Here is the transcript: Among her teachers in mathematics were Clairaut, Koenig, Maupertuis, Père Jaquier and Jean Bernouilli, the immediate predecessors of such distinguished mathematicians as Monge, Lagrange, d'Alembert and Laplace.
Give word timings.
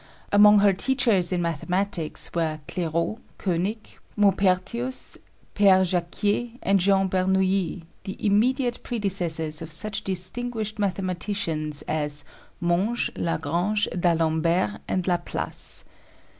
Among 0.31 0.57
her 0.61 0.73
teachers 0.73 1.31
in 1.31 1.43
mathematics 1.43 2.31
were 2.33 2.59
Clairaut, 2.67 3.19
Koenig, 3.37 3.87
Maupertuis, 4.17 5.19
Père 5.55 5.83
Jaquier 5.87 6.57
and 6.63 6.79
Jean 6.79 7.07
Bernouilli, 7.07 7.83
the 8.05 8.25
immediate 8.25 8.79
predecessors 8.81 9.61
of 9.61 9.71
such 9.71 10.03
distinguished 10.03 10.79
mathematicians 10.79 11.83
as 11.83 12.23
Monge, 12.59 13.11
Lagrange, 13.15 13.87
d'Alembert 13.95 14.81
and 14.87 15.05
Laplace. 15.05 15.85